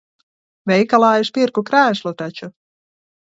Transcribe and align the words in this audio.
Veikalā 0.69 1.11
es 1.25 1.29
pirku 1.37 1.63
krēslu 1.69 2.13
taču. 2.23 2.49